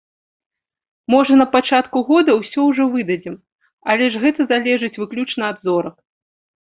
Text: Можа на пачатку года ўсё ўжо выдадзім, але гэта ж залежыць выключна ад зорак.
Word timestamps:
Можа 1.13 1.33
на 1.41 1.45
пачатку 1.55 1.97
года 2.09 2.31
ўсё 2.39 2.59
ўжо 2.69 2.87
выдадзім, 2.93 3.35
але 3.95 4.05
гэта 4.23 4.39
ж 4.47 4.49
залежыць 4.53 4.99
выключна 5.03 5.43
ад 5.55 5.61
зорак. 5.71 5.95